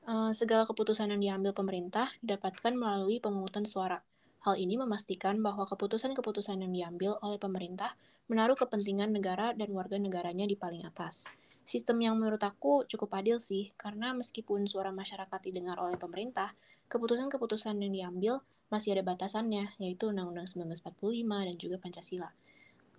Uh, 0.05 0.33
segala 0.37 0.69
keputusan 0.69 1.13
yang 1.13 1.21
diambil 1.21 1.57
pemerintah 1.57 2.13
didapatkan 2.21 2.77
melalui 2.77 3.21
pemungutan 3.25 3.65
suara 3.65 4.05
Hal 4.45 4.61
ini 4.61 4.77
memastikan 4.77 5.41
bahwa 5.41 5.65
keputusan-keputusan 5.65 6.61
yang 6.61 6.73
diambil 6.77 7.17
oleh 7.25 7.41
pemerintah 7.41 7.97
menaruh 8.29 8.61
kepentingan 8.61 9.09
negara 9.09 9.57
dan 9.57 9.73
warga 9.73 9.97
negaranya 9.97 10.45
di 10.45 10.53
paling 10.53 10.85
atas. 10.85 11.33
Sistem 11.65 12.05
yang 12.05 12.21
menurut 12.21 12.45
aku 12.45 12.85
cukup 12.85 13.17
adil 13.17 13.41
sih, 13.41 13.73
karena 13.81 14.13
meskipun 14.13 14.69
suara 14.69 14.93
masyarakat 14.93 15.41
didengar 15.49 15.81
oleh 15.81 15.97
pemerintah, 15.97 16.53
keputusan-keputusan 16.93 17.81
yang 17.81 17.93
diambil 17.93 18.45
masih 18.69 19.01
ada 19.01 19.05
batasannya, 19.09 19.81
yaitu 19.81 20.13
Undang-Undang 20.13 20.45
1945 20.45 21.49
dan 21.49 21.57
juga 21.57 21.77
Pancasila. 21.81 22.29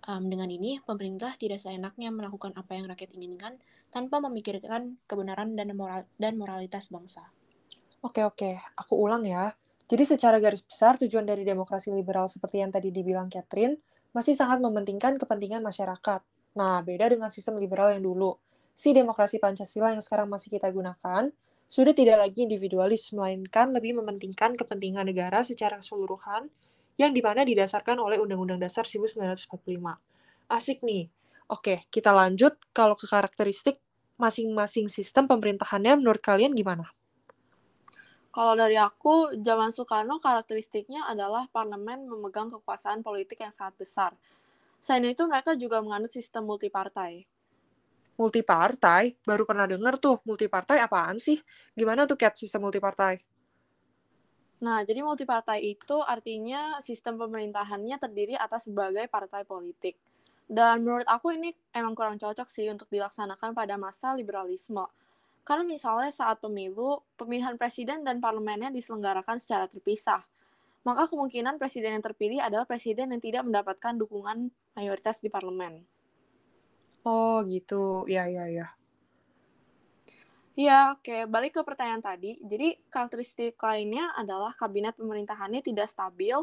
Um, 0.09 0.25
dengan 0.33 0.49
ini, 0.49 0.81
pemerintah 0.81 1.37
tidak 1.37 1.61
seenaknya 1.61 2.09
melakukan 2.09 2.57
apa 2.57 2.73
yang 2.73 2.89
rakyat 2.89 3.13
inginkan 3.13 3.61
tanpa 3.93 4.17
memikirkan 4.17 4.97
kebenaran 5.05 5.53
dan, 5.53 5.77
moral 5.77 6.09
dan 6.17 6.41
moralitas 6.41 6.89
bangsa. 6.89 7.29
Oke, 8.01 8.25
oke. 8.25 8.61
Aku 8.81 8.97
ulang 8.97 9.29
ya. 9.29 9.53
Jadi 9.85 10.03
secara 10.03 10.41
garis 10.41 10.65
besar, 10.65 10.97
tujuan 10.97 11.29
dari 11.29 11.45
demokrasi 11.45 11.93
liberal 11.93 12.25
seperti 12.25 12.57
yang 12.65 12.73
tadi 12.73 12.89
dibilang 12.89 13.29
Catherine, 13.29 13.77
masih 14.17 14.33
sangat 14.33 14.57
mementingkan 14.57 15.21
kepentingan 15.21 15.61
masyarakat. 15.61 16.25
Nah, 16.57 16.81
beda 16.81 17.13
dengan 17.13 17.29
sistem 17.29 17.61
liberal 17.61 17.93
yang 17.93 18.01
dulu. 18.01 18.33
Si 18.73 18.95
demokrasi 18.95 19.37
Pancasila 19.37 19.93
yang 19.93 20.01
sekarang 20.01 20.25
masih 20.25 20.49
kita 20.49 20.73
gunakan, 20.73 21.29
sudah 21.69 21.93
tidak 21.93 22.17
lagi 22.17 22.49
individualis, 22.49 23.13
melainkan 23.13 23.69
lebih 23.75 23.99
mementingkan 24.01 24.57
kepentingan 24.57 25.05
negara 25.05 25.45
secara 25.45 25.77
keseluruhan, 25.77 26.49
yang 26.95 27.11
di 27.11 27.19
mana 27.19 27.43
didasarkan 27.43 27.99
oleh 27.99 28.17
Undang-Undang 28.23 28.63
Dasar 28.63 28.87
1945. 28.87 29.99
Asik 30.47 30.79
nih. 30.81 31.11
Oke, 31.51 31.85
kita 31.91 32.15
lanjut. 32.15 32.55
Kalau 32.71 32.95
ke 32.95 33.05
karakteristik 33.05 33.77
masing-masing 34.15 34.87
sistem 34.87 35.27
pemerintahannya 35.27 35.99
menurut 35.99 36.23
kalian 36.23 36.55
gimana? 36.55 36.94
Kalau 38.35 38.51
dari 38.51 38.75
aku, 38.75 39.39
zaman 39.39 39.71
Soekarno 39.71 40.19
karakteristiknya 40.19 41.07
adalah 41.07 41.47
parlemen 41.47 42.03
memegang 42.03 42.51
kekuasaan 42.51 42.99
politik 42.99 43.39
yang 43.39 43.55
sangat 43.55 43.79
besar. 43.79 44.11
Selain 44.83 45.07
itu, 45.07 45.23
mereka 45.23 45.55
juga 45.55 45.79
menganut 45.79 46.11
sistem 46.11 46.43
multipartai. 46.43 47.23
Multipartai? 48.19 49.23
Baru 49.23 49.47
pernah 49.47 49.63
dengar 49.63 49.95
tuh, 49.95 50.19
multipartai 50.27 50.83
apaan 50.83 51.15
sih? 51.15 51.39
Gimana 51.79 52.03
tuh, 52.03 52.19
Cat, 52.19 52.35
sistem 52.35 52.67
multipartai? 52.67 53.23
Nah, 54.67 54.83
jadi 54.83 54.99
multipartai 54.99 55.63
itu 55.63 56.03
artinya 56.03 56.83
sistem 56.83 57.15
pemerintahannya 57.15 57.95
terdiri 58.03 58.35
atas 58.35 58.67
berbagai 58.67 59.07
partai 59.07 59.47
politik. 59.47 59.95
Dan 60.43 60.83
menurut 60.83 61.07
aku 61.07 61.31
ini 61.31 61.55
emang 61.71 61.95
kurang 61.95 62.19
cocok 62.19 62.51
sih 62.51 62.67
untuk 62.67 62.91
dilaksanakan 62.91 63.55
pada 63.55 63.79
masa 63.79 64.11
liberalisme 64.11 64.83
kalau 65.45 65.61
misalnya 65.61 66.09
saat 66.09 66.41
pemilu, 66.41 67.05
pemilihan 67.21 67.53
presiden 67.53 68.01
dan 68.01 68.17
parlemennya 68.17 68.73
diselenggarakan 68.73 69.37
secara 69.37 69.69
terpisah, 69.69 70.25
maka 70.81 71.05
kemungkinan 71.05 71.61
presiden 71.61 71.93
yang 71.93 72.01
terpilih 72.01 72.41
adalah 72.41 72.65
presiden 72.65 73.13
yang 73.13 73.21
tidak 73.21 73.45
mendapatkan 73.45 73.93
dukungan 73.93 74.49
mayoritas 74.73 75.21
di 75.21 75.29
parlemen. 75.29 75.85
Oh 77.05 77.45
gitu, 77.45 78.09
ya 78.09 78.25
ya 78.25 78.49
ya. 78.49 78.73
Ya, 80.57 80.97
oke. 80.97 81.29
Balik 81.29 81.59
ke 81.59 81.61
pertanyaan 81.61 82.01
tadi. 82.01 82.41
Jadi, 82.41 82.81
karakteristik 82.89 83.59
lainnya 83.61 84.17
adalah 84.17 84.55
kabinet 84.57 84.97
pemerintahannya 84.97 85.61
tidak 85.61 85.91
stabil 85.91 86.41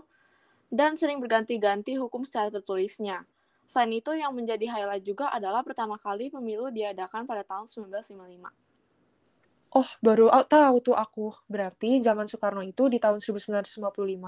dan 0.70 0.94
sering 0.94 1.18
berganti-ganti 1.18 1.98
hukum 1.98 2.22
secara 2.22 2.52
tertulisnya. 2.54 3.26
Selain 3.66 3.90
itu, 3.90 4.14
yang 4.14 4.30
menjadi 4.36 4.68
highlight 4.68 5.02
juga 5.02 5.32
adalah 5.32 5.66
pertama 5.66 5.98
kali 5.98 6.30
pemilu 6.30 6.70
diadakan 6.70 7.26
pada 7.26 7.42
tahun 7.42 7.66
1955. 7.66 8.71
Oh, 9.72 9.88
baru 10.04 10.28
tahu 10.44 10.84
tuh 10.84 10.92
aku. 10.92 11.32
Berarti 11.48 12.04
zaman 12.04 12.28
Soekarno 12.28 12.60
itu 12.60 12.92
di 12.92 13.00
tahun 13.00 13.24
1955 13.24 13.72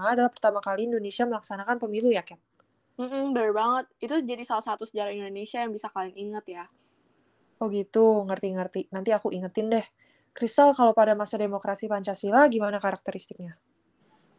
adalah 0.00 0.32
pertama 0.32 0.64
kali 0.64 0.88
Indonesia 0.88 1.28
melaksanakan 1.28 1.76
pemilu 1.76 2.08
ya, 2.08 2.24
Kat? 2.24 2.40
Mm 2.96 3.08
-mm, 3.10 3.24
bener 3.36 3.52
banget. 3.52 3.84
Itu 4.00 4.14
jadi 4.24 4.40
salah 4.48 4.64
satu 4.64 4.88
sejarah 4.88 5.12
Indonesia 5.12 5.60
yang 5.60 5.76
bisa 5.76 5.92
kalian 5.92 6.16
ingat 6.16 6.44
ya. 6.48 6.64
Oh 7.60 7.68
gitu, 7.68 8.24
ngerti-ngerti. 8.24 8.88
Nanti 8.88 9.12
aku 9.12 9.36
ingetin 9.36 9.68
deh. 9.68 9.86
Kristal, 10.32 10.72
kalau 10.72 10.96
pada 10.96 11.12
masa 11.12 11.36
demokrasi 11.36 11.92
Pancasila, 11.92 12.48
gimana 12.48 12.80
karakteristiknya? 12.80 13.60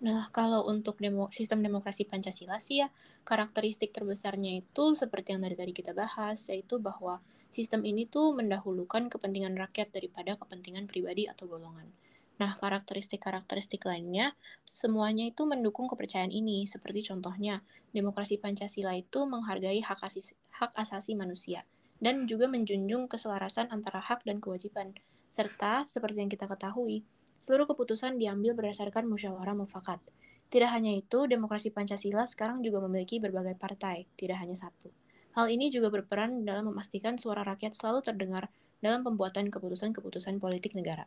Nah, 0.05 0.29
kalau 0.29 0.69
untuk 0.69 1.01
demo, 1.01 1.33
sistem 1.33 1.65
demokrasi 1.65 2.05
Pancasila 2.05 2.61
sih 2.61 2.85
ya, 2.85 2.93
karakteristik 3.25 3.89
terbesarnya 3.89 4.61
itu 4.61 4.93
seperti 4.93 5.33
yang 5.33 5.41
dari 5.41 5.57
tadi 5.57 5.73
kita 5.73 5.97
bahas, 5.97 6.45
yaitu 6.53 6.77
bahwa 6.77 7.25
sistem 7.49 7.81
ini 7.81 8.05
tuh 8.05 8.29
mendahulukan 8.37 9.09
kepentingan 9.09 9.57
rakyat 9.57 9.89
daripada 9.89 10.37
kepentingan 10.37 10.85
pribadi 10.85 11.25
atau 11.25 11.49
golongan. 11.49 11.89
Nah, 12.37 12.53
karakteristik-karakteristik 12.53 13.81
lainnya, 13.89 14.37
semuanya 14.61 15.25
itu 15.25 15.41
mendukung 15.49 15.89
kepercayaan 15.89 16.29
ini, 16.29 16.69
seperti 16.69 17.01
contohnya, 17.09 17.65
demokrasi 17.89 18.37
Pancasila 18.37 18.93
itu 18.93 19.25
menghargai 19.25 19.81
hak 19.81 20.05
asasi, 20.05 20.37
hak 20.61 20.69
asasi 20.77 21.17
manusia, 21.17 21.65
dan 21.97 22.29
juga 22.29 22.45
menjunjung 22.45 23.09
keselarasan 23.09 23.73
antara 23.73 24.05
hak 24.05 24.21
dan 24.21 24.37
kewajiban, 24.37 24.93
serta, 25.33 25.89
seperti 25.89 26.27
yang 26.27 26.29
kita 26.29 26.45
ketahui, 26.45 27.01
seluruh 27.45 27.69
keputusan 27.69 28.17
diambil 28.17 28.57
berdasarkan 28.57 29.05
musyawarah 29.05 29.53
mufakat. 29.53 30.01
Tidak 30.49 30.65
hanya 30.65 30.97
itu, 30.97 31.29
demokrasi 31.29 31.69
Pancasila 31.69 32.25
sekarang 32.25 32.65
juga 32.65 32.81
memiliki 32.81 33.21
berbagai 33.21 33.53
partai, 33.53 34.09
tidak 34.17 34.41
hanya 34.41 34.57
satu. 34.57 34.89
Hal 35.37 35.53
ini 35.53 35.69
juga 35.69 35.93
berperan 35.93 36.41
dalam 36.41 36.73
memastikan 36.73 37.21
suara 37.21 37.45
rakyat 37.45 37.77
selalu 37.77 38.01
terdengar 38.01 38.49
dalam 38.81 39.05
pembuatan 39.05 39.53
keputusan-keputusan 39.53 40.41
politik 40.41 40.73
negara. 40.73 41.05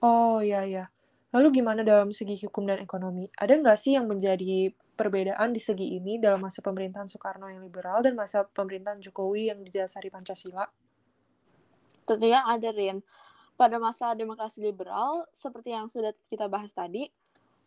Oh, 0.00 0.40
iya, 0.40 0.64
iya. 0.64 0.84
Lalu 1.36 1.60
gimana 1.60 1.84
dalam 1.84 2.16
segi 2.16 2.38
hukum 2.48 2.64
dan 2.64 2.80
ekonomi? 2.80 3.28
Ada 3.36 3.60
nggak 3.60 3.76
sih 3.76 3.92
yang 3.92 4.08
menjadi 4.08 4.72
perbedaan 4.96 5.52
di 5.52 5.60
segi 5.60 6.00
ini 6.00 6.16
dalam 6.16 6.40
masa 6.40 6.64
pemerintahan 6.64 7.10
Soekarno 7.12 7.52
yang 7.52 7.60
liberal 7.60 8.00
dan 8.00 8.16
masa 8.16 8.48
pemerintahan 8.48 9.04
Jokowi 9.04 9.52
yang 9.52 9.60
didasari 9.60 10.08
Pancasila? 10.08 10.64
Tentunya 12.06 12.40
ada, 12.46 12.70
Rin. 12.70 13.02
Pada 13.56 13.80
masa 13.80 14.12
demokrasi 14.12 14.60
liberal, 14.60 15.24
seperti 15.32 15.72
yang 15.72 15.88
sudah 15.88 16.12
kita 16.28 16.44
bahas 16.44 16.76
tadi, 16.76 17.08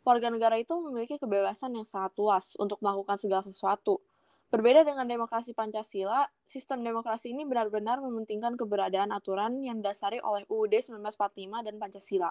warga 0.06 0.30
negara 0.30 0.54
itu 0.62 0.78
memiliki 0.78 1.18
kebebasan 1.18 1.74
yang 1.74 1.86
sangat 1.86 2.14
luas 2.14 2.54
untuk 2.62 2.78
melakukan 2.86 3.18
segala 3.18 3.42
sesuatu. 3.42 3.98
Berbeda 4.54 4.86
dengan 4.86 5.10
demokrasi 5.10 5.58
Pancasila, 5.58 6.30
sistem 6.46 6.86
demokrasi 6.86 7.34
ini 7.34 7.42
benar-benar 7.42 8.02
mementingkan 8.06 8.54
keberadaan 8.54 9.10
aturan 9.10 9.62
yang 9.66 9.82
dasari 9.82 10.22
oleh 10.22 10.46
UUD 10.46 10.78
1945 10.78 11.66
dan 11.66 11.76
Pancasila. 11.82 12.30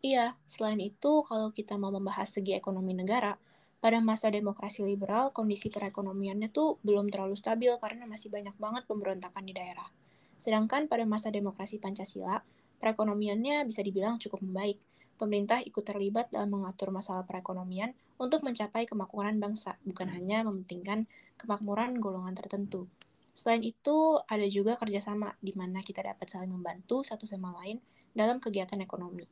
Iya, 0.00 0.32
selain 0.48 0.80
itu, 0.80 1.20
kalau 1.28 1.52
kita 1.52 1.76
mau 1.76 1.92
membahas 1.92 2.40
segi 2.40 2.56
ekonomi 2.56 2.96
negara, 2.96 3.36
pada 3.84 4.00
masa 4.00 4.32
demokrasi 4.32 4.80
liberal, 4.80 5.32
kondisi 5.32 5.68
perekonomiannya 5.68 6.48
tuh 6.48 6.80
belum 6.84 7.12
terlalu 7.12 7.36
stabil 7.36 7.72
karena 7.80 8.08
masih 8.08 8.32
banyak 8.32 8.56
banget 8.56 8.88
pemberontakan 8.88 9.44
di 9.44 9.52
daerah. 9.52 9.99
Sedangkan 10.40 10.88
pada 10.88 11.04
masa 11.04 11.28
demokrasi 11.28 11.76
Pancasila, 11.76 12.40
perekonomiannya 12.80 13.68
bisa 13.68 13.84
dibilang 13.84 14.16
cukup 14.16 14.40
membaik. 14.40 14.80
Pemerintah 15.20 15.60
ikut 15.60 15.84
terlibat 15.84 16.32
dalam 16.32 16.56
mengatur 16.56 16.88
masalah 16.88 17.28
perekonomian 17.28 17.92
untuk 18.16 18.40
mencapai 18.40 18.88
kemakmuran 18.88 19.36
bangsa, 19.36 19.76
bukan 19.84 20.08
hanya 20.16 20.40
mementingkan 20.48 21.04
kemakmuran 21.36 22.00
golongan 22.00 22.32
tertentu. 22.32 22.88
Selain 23.36 23.60
itu, 23.60 24.16
ada 24.24 24.48
juga 24.48 24.80
kerjasama 24.80 25.36
di 25.44 25.52
mana 25.52 25.84
kita 25.84 26.00
dapat 26.00 26.24
saling 26.24 26.48
membantu 26.48 27.04
satu 27.04 27.28
sama 27.28 27.52
lain 27.60 27.84
dalam 28.16 28.40
kegiatan 28.40 28.80
ekonomi. 28.80 29.28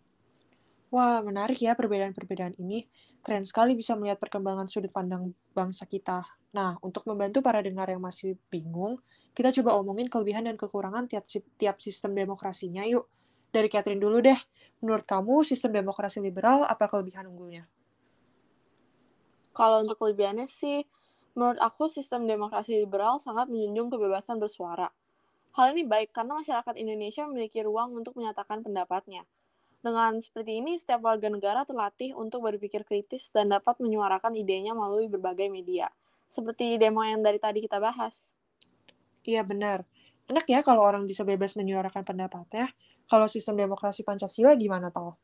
Wah, 0.92 1.20
menarik 1.24 1.60
ya 1.60 1.72
perbedaan-perbedaan 1.76 2.56
ini. 2.60 2.84
Keren 3.24 3.44
sekali 3.44 3.76
bisa 3.76 3.96
melihat 3.96 4.20
perkembangan 4.20 4.68
sudut 4.68 4.92
pandang 4.92 5.32
bangsa 5.52 5.84
kita. 5.84 6.24
Nah, 6.56 6.80
untuk 6.80 7.04
membantu 7.04 7.44
para 7.44 7.60
dengar 7.60 7.92
yang 7.92 8.00
masih 8.00 8.40
bingung, 8.48 8.96
kita 9.38 9.54
coba 9.62 9.78
omongin 9.78 10.10
kelebihan 10.10 10.50
dan 10.50 10.58
kekurangan 10.58 11.06
tiap, 11.06 11.30
tiap 11.30 11.78
sistem 11.78 12.18
demokrasinya 12.18 12.82
yuk. 12.90 13.06
Dari 13.54 13.70
Catherine 13.70 14.02
dulu 14.02 14.18
deh. 14.18 14.34
Menurut 14.82 15.06
kamu, 15.06 15.46
sistem 15.46 15.78
demokrasi 15.78 16.18
liberal 16.18 16.66
apa 16.66 16.90
kelebihan 16.90 17.30
unggulnya? 17.30 17.70
Kalau 19.54 19.86
untuk 19.86 19.94
kelebihannya 20.02 20.50
sih, 20.50 20.82
menurut 21.38 21.54
aku 21.62 21.86
sistem 21.86 22.26
demokrasi 22.26 22.82
liberal 22.82 23.22
sangat 23.22 23.46
menjunjung 23.46 23.94
kebebasan 23.94 24.42
bersuara. 24.42 24.90
Hal 25.54 25.70
ini 25.70 25.86
baik 25.86 26.10
karena 26.10 26.42
masyarakat 26.42 26.74
Indonesia 26.74 27.22
memiliki 27.30 27.62
ruang 27.62 27.94
untuk 27.94 28.18
menyatakan 28.18 28.66
pendapatnya. 28.66 29.22
Dengan 29.78 30.18
seperti 30.18 30.58
ini, 30.58 30.74
setiap 30.82 31.06
warga 31.06 31.30
negara 31.30 31.62
terlatih 31.62 32.10
untuk 32.18 32.42
berpikir 32.42 32.82
kritis 32.82 33.30
dan 33.30 33.54
dapat 33.54 33.78
menyuarakan 33.78 34.34
idenya 34.34 34.74
melalui 34.74 35.06
berbagai 35.06 35.46
media. 35.46 35.94
Seperti 36.26 36.74
demo 36.74 37.06
yang 37.06 37.22
dari 37.22 37.38
tadi 37.38 37.62
kita 37.62 37.78
bahas. 37.78 38.37
Iya 39.28 39.44
benar. 39.44 39.84
Enak 40.24 40.48
ya 40.48 40.64
kalau 40.64 40.80
orang 40.88 41.04
bisa 41.04 41.20
bebas 41.20 41.52
menyuarakan 41.52 42.00
pendapatnya. 42.00 42.72
Kalau 43.04 43.28
sistem 43.28 43.60
demokrasi 43.60 44.00
Pancasila 44.00 44.56
gimana 44.56 44.88
tau? 44.88 45.20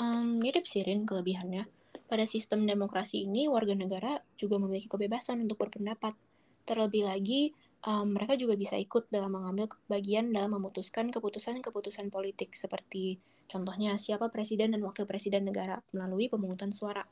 Um, 0.00 0.40
mirip 0.40 0.64
sih 0.64 0.80
Rin 0.80 1.04
kelebihannya. 1.04 1.68
Pada 2.08 2.24
sistem 2.24 2.64
demokrasi 2.64 3.28
ini, 3.28 3.52
warga 3.52 3.76
negara 3.76 4.24
juga 4.40 4.56
memiliki 4.56 4.88
kebebasan 4.88 5.44
untuk 5.44 5.60
berpendapat. 5.60 6.16
Terlebih 6.64 7.04
lagi, 7.04 7.52
um, 7.84 8.16
mereka 8.16 8.36
juga 8.36 8.56
bisa 8.56 8.80
ikut 8.80 9.12
dalam 9.12 9.36
mengambil 9.36 9.68
bagian 9.88 10.32
dalam 10.32 10.56
memutuskan 10.56 11.12
keputusan-keputusan 11.12 12.08
politik, 12.08 12.56
seperti 12.56 13.20
contohnya 13.48 13.96
siapa 14.00 14.32
presiden 14.32 14.72
dan 14.76 14.80
wakil 14.84 15.04
presiden 15.04 15.48
negara 15.48 15.80
melalui 15.92 16.32
pemungutan 16.32 16.72
suara. 16.72 17.04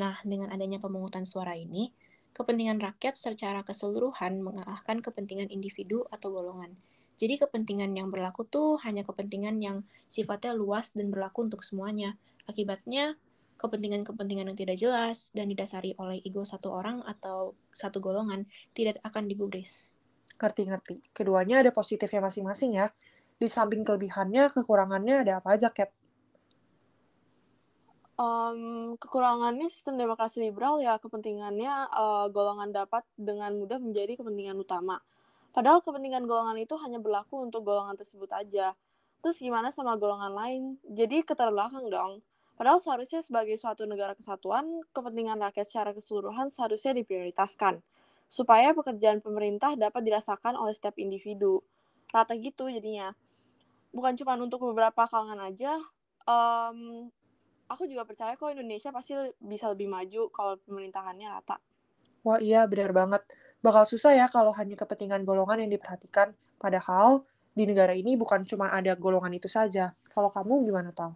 Nah, 0.00 0.16
dengan 0.24 0.48
adanya 0.52 0.80
pemungutan 0.80 1.28
suara 1.28 1.52
ini, 1.56 1.92
kepentingan 2.36 2.78
rakyat 2.78 3.14
secara 3.14 3.64
keseluruhan 3.64 4.40
mengalahkan 4.40 5.00
kepentingan 5.04 5.50
individu 5.52 6.06
atau 6.08 6.32
golongan. 6.32 6.76
Jadi 7.18 7.34
kepentingan 7.42 7.98
yang 7.98 8.14
berlaku 8.14 8.46
tuh 8.46 8.78
hanya 8.86 9.02
kepentingan 9.02 9.58
yang 9.58 9.82
sifatnya 10.06 10.54
luas 10.54 10.94
dan 10.94 11.10
berlaku 11.10 11.50
untuk 11.50 11.66
semuanya. 11.66 12.14
Akibatnya, 12.46 13.18
kepentingan-kepentingan 13.58 14.54
yang 14.54 14.58
tidak 14.58 14.76
jelas 14.78 15.34
dan 15.34 15.50
didasari 15.50 15.98
oleh 15.98 16.22
ego 16.22 16.46
satu 16.46 16.70
orang 16.70 17.02
atau 17.02 17.58
satu 17.74 17.98
golongan 17.98 18.46
tidak 18.70 19.02
akan 19.02 19.26
digubris. 19.26 19.98
Ngerti-ngerti. 20.38 21.10
Keduanya 21.10 21.66
ada 21.66 21.74
positifnya 21.74 22.22
masing-masing 22.22 22.78
ya. 22.78 22.94
Di 23.38 23.50
samping 23.50 23.82
kelebihannya, 23.82 24.54
kekurangannya 24.54 25.26
ada 25.26 25.42
apa 25.42 25.58
aja, 25.58 25.74
Kat? 25.74 25.90
Um, 28.18 28.98
kekurangannya 28.98 29.70
sistem 29.70 29.94
demokrasi 29.94 30.42
liberal 30.42 30.82
ya 30.82 30.98
kepentingannya 30.98 31.86
uh, 31.94 32.26
golongan 32.34 32.74
dapat 32.74 33.06
dengan 33.14 33.54
mudah 33.54 33.78
menjadi 33.78 34.18
kepentingan 34.18 34.58
utama. 34.58 34.98
Padahal 35.54 35.78
kepentingan 35.86 36.26
golongan 36.26 36.58
itu 36.58 36.74
hanya 36.82 36.98
berlaku 36.98 37.46
untuk 37.46 37.62
golongan 37.62 37.94
tersebut 37.94 38.26
aja. 38.34 38.74
Terus 39.22 39.38
gimana 39.38 39.70
sama 39.70 39.94
golongan 39.94 40.34
lain? 40.34 40.62
Jadi 40.82 41.22
keterbelakang 41.22 41.86
dong. 41.86 42.18
Padahal 42.58 42.82
seharusnya 42.82 43.22
sebagai 43.22 43.54
suatu 43.54 43.86
negara 43.86 44.18
kesatuan, 44.18 44.82
kepentingan 44.90 45.38
rakyat 45.38 45.66
secara 45.70 45.90
keseluruhan 45.94 46.50
seharusnya 46.50 46.98
diprioritaskan. 46.98 47.78
Supaya 48.26 48.74
pekerjaan 48.74 49.22
pemerintah 49.22 49.78
dapat 49.78 50.02
dirasakan 50.02 50.58
oleh 50.58 50.74
setiap 50.74 50.98
individu. 50.98 51.62
Rata 52.10 52.34
gitu 52.34 52.66
jadinya. 52.66 53.14
Bukan 53.94 54.18
cuma 54.18 54.34
untuk 54.34 54.58
beberapa 54.66 55.06
kalangan 55.06 55.38
aja, 55.54 55.78
um, 56.26 57.08
aku 57.68 57.84
juga 57.84 58.08
percaya 58.08 58.34
kok 58.34 58.50
Indonesia 58.50 58.90
pasti 58.90 59.14
bisa 59.38 59.68
lebih 59.68 59.86
maju 59.86 60.32
kalau 60.32 60.56
pemerintahannya 60.64 61.28
rata. 61.28 61.60
Wah 62.24 62.40
iya 62.40 62.64
benar 62.66 62.90
banget. 62.90 63.22
Bakal 63.60 63.84
susah 63.86 64.16
ya 64.16 64.26
kalau 64.32 64.50
hanya 64.56 64.74
kepentingan 64.74 65.22
golongan 65.22 65.62
yang 65.62 65.70
diperhatikan. 65.76 66.34
Padahal 66.58 67.22
di 67.54 67.64
negara 67.68 67.94
ini 67.94 68.18
bukan 68.18 68.42
cuma 68.42 68.72
ada 68.74 68.96
golongan 68.98 69.34
itu 69.36 69.46
saja. 69.46 69.94
Kalau 70.10 70.32
kamu 70.32 70.66
gimana 70.66 70.90
tau? 70.90 71.14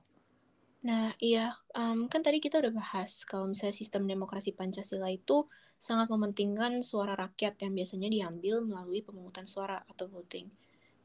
Nah 0.82 1.14
iya, 1.22 1.54
um, 1.78 2.10
kan 2.10 2.26
tadi 2.26 2.42
kita 2.42 2.58
udah 2.58 2.74
bahas 2.74 3.22
kalau 3.22 3.46
misalnya 3.46 3.74
sistem 3.74 4.02
demokrasi 4.10 4.50
Pancasila 4.50 5.06
itu 5.14 5.46
sangat 5.78 6.10
mementingkan 6.10 6.82
suara 6.82 7.14
rakyat 7.14 7.58
yang 7.62 7.74
biasanya 7.74 8.10
diambil 8.10 8.62
melalui 8.66 9.02
pemungutan 9.02 9.46
suara 9.46 9.82
atau 9.86 10.10
voting. 10.10 10.50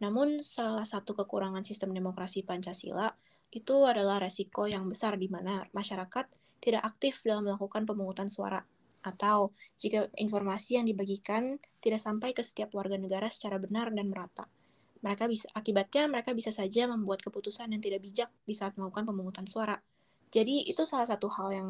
Namun 0.02 0.42
salah 0.42 0.86
satu 0.86 1.14
kekurangan 1.18 1.62
sistem 1.66 1.94
demokrasi 1.94 2.42
Pancasila 2.46 3.14
itu 3.52 3.76
adalah 3.88 4.20
resiko 4.20 4.68
yang 4.68 4.88
besar 4.92 5.16
di 5.16 5.32
mana 5.32 5.64
masyarakat 5.72 6.28
tidak 6.60 6.84
aktif 6.84 7.24
dalam 7.24 7.48
melakukan 7.48 7.88
pemungutan 7.88 8.28
suara 8.28 8.60
atau 9.06 9.56
jika 9.80 10.12
informasi 10.20 10.76
yang 10.82 10.86
dibagikan 10.90 11.62
tidak 11.80 12.02
sampai 12.02 12.36
ke 12.36 12.44
setiap 12.44 12.74
warga 12.76 13.00
negara 13.00 13.32
secara 13.32 13.56
benar 13.62 13.94
dan 13.94 14.12
merata. 14.12 14.52
Mereka 15.00 15.30
bisa 15.30 15.48
akibatnya 15.54 16.10
mereka 16.10 16.34
bisa 16.34 16.50
saja 16.50 16.90
membuat 16.90 17.22
keputusan 17.24 17.72
yang 17.72 17.80
tidak 17.80 18.04
bijak 18.04 18.30
di 18.44 18.52
saat 18.58 18.76
melakukan 18.76 19.08
pemungutan 19.08 19.46
suara. 19.46 19.80
Jadi 20.28 20.68
itu 20.68 20.84
salah 20.84 21.08
satu 21.08 21.32
hal 21.32 21.56
yang 21.56 21.70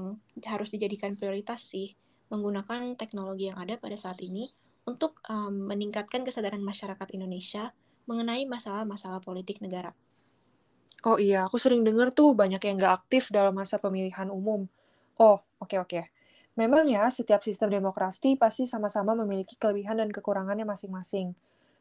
harus 0.49 0.73
dijadikan 0.73 1.13
prioritas 1.13 1.61
sih, 1.61 1.93
menggunakan 2.33 2.97
teknologi 2.97 3.53
yang 3.53 3.59
ada 3.61 3.77
pada 3.77 3.93
saat 3.93 4.17
ini 4.25 4.49
untuk 4.87 5.21
um, 5.29 5.69
meningkatkan 5.69 6.25
kesadaran 6.25 6.63
masyarakat 6.63 7.07
Indonesia 7.13 7.75
mengenai 8.07 8.47
masalah-masalah 8.47 9.19
politik 9.21 9.59
negara. 9.59 9.93
Oh 11.07 11.15
iya, 11.15 11.47
aku 11.47 11.55
sering 11.63 11.81
dengar 11.87 12.11
tuh 12.11 12.35
banyak 12.41 12.59
yang 12.67 12.75
nggak 12.79 12.93
aktif 12.99 13.23
dalam 13.31 13.55
masa 13.55 13.75
pemilihan 13.79 14.27
umum. 14.27 14.67
Oh, 15.15 15.37
oke 15.63 15.75
oke. 15.83 16.01
Memang 16.59 16.83
ya, 16.95 17.07
setiap 17.07 17.41
sistem 17.47 17.69
demokrasi 17.71 18.35
pasti 18.35 18.67
sama-sama 18.67 19.15
memiliki 19.15 19.55
kelebihan 19.61 20.03
dan 20.03 20.09
kekurangannya 20.11 20.67
masing-masing. 20.67 21.31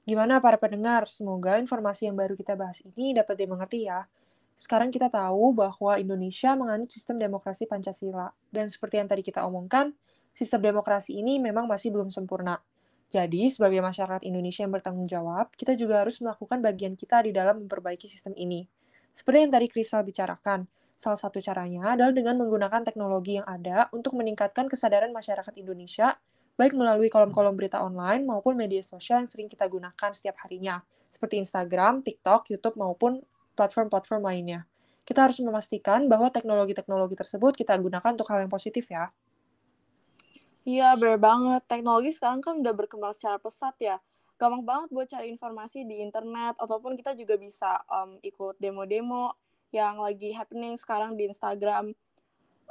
Gimana 0.06 0.38
para 0.38 0.62
pendengar? 0.62 1.10
Semoga 1.10 1.58
informasi 1.58 2.06
yang 2.06 2.14
baru 2.14 2.38
kita 2.38 2.54
bahas 2.54 2.78
ini 2.86 3.18
dapat 3.18 3.34
dimengerti 3.42 3.90
ya. 3.90 4.06
Sekarang 4.54 4.94
kita 4.94 5.10
tahu 5.10 5.50
bahwa 5.58 5.98
Indonesia 5.98 6.54
menganut 6.54 6.94
sistem 6.94 7.18
demokrasi 7.18 7.66
Pancasila. 7.66 8.30
Dan 8.54 8.70
seperti 8.70 9.02
yang 9.02 9.08
tadi 9.10 9.26
kita 9.26 9.42
omongkan, 9.42 9.90
sistem 10.38 10.70
demokrasi 10.70 11.18
ini 11.18 11.42
memang 11.42 11.66
masih 11.66 11.90
belum 11.90 12.14
sempurna. 12.14 12.62
Jadi, 13.10 13.50
sebagai 13.50 13.82
masyarakat 13.82 14.22
Indonesia 14.22 14.62
yang 14.62 14.70
bertanggung 14.70 15.10
jawab, 15.10 15.50
kita 15.58 15.74
juga 15.74 16.06
harus 16.06 16.22
melakukan 16.22 16.62
bagian 16.62 16.94
kita 16.94 17.26
di 17.26 17.34
dalam 17.34 17.66
memperbaiki 17.66 18.06
sistem 18.06 18.38
ini. 18.38 18.75
Seperti 19.16 19.48
yang 19.48 19.52
tadi 19.56 19.66
Kristal 19.72 20.04
bicarakan, 20.04 20.68
salah 20.92 21.16
satu 21.16 21.40
caranya 21.40 21.96
adalah 21.96 22.12
dengan 22.12 22.36
menggunakan 22.36 22.84
teknologi 22.84 23.40
yang 23.40 23.48
ada 23.48 23.88
untuk 23.96 24.12
meningkatkan 24.12 24.68
kesadaran 24.68 25.08
masyarakat 25.08 25.56
Indonesia, 25.56 26.20
baik 26.60 26.76
melalui 26.76 27.08
kolom-kolom 27.08 27.56
berita 27.56 27.80
online 27.80 28.28
maupun 28.28 28.60
media 28.60 28.84
sosial 28.84 29.24
yang 29.24 29.30
sering 29.32 29.48
kita 29.48 29.64
gunakan 29.72 30.12
setiap 30.12 30.36
harinya, 30.44 30.84
seperti 31.08 31.40
Instagram, 31.40 32.04
TikTok, 32.04 32.52
YouTube, 32.52 32.76
maupun 32.76 33.24
platform-platform 33.56 34.20
lainnya. 34.20 34.68
Kita 35.08 35.24
harus 35.24 35.40
memastikan 35.40 36.12
bahwa 36.12 36.28
teknologi-teknologi 36.28 37.16
tersebut 37.16 37.56
kita 37.56 37.72
gunakan 37.80 38.12
untuk 38.12 38.28
hal 38.28 38.44
yang 38.44 38.52
positif 38.52 38.84
ya. 38.92 39.08
Iya, 40.68 40.92
benar 41.00 41.16
banget. 41.16 41.64
Teknologi 41.64 42.12
sekarang 42.12 42.44
kan 42.44 42.60
udah 42.60 42.74
berkembang 42.76 43.16
secara 43.16 43.40
pesat 43.40 43.72
ya. 43.80 43.96
Gampang 44.36 44.64
banget 44.68 44.88
buat 44.92 45.08
cari 45.08 45.32
informasi 45.32 45.88
di 45.88 46.04
internet, 46.04 46.60
ataupun 46.60 46.92
kita 46.96 47.16
juga 47.16 47.40
bisa 47.40 47.80
um, 47.88 48.20
ikut 48.20 48.60
demo-demo 48.60 49.32
yang 49.72 49.96
lagi 49.96 50.32
happening 50.36 50.76
sekarang 50.76 51.16
di 51.16 51.28
Instagram. 51.28 51.96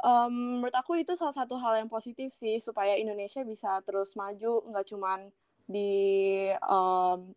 Um, 0.05 0.61
menurut 0.61 0.77
aku 0.77 1.01
itu 1.01 1.17
salah 1.17 1.33
satu 1.33 1.57
hal 1.57 1.81
yang 1.81 1.89
positif 1.89 2.29
sih, 2.29 2.61
supaya 2.61 2.93
Indonesia 2.93 3.41
bisa 3.41 3.81
terus 3.81 4.13
maju, 4.13 4.61
nggak 4.69 4.85
cuman 4.93 5.33
di 5.65 6.45
um, 6.61 7.33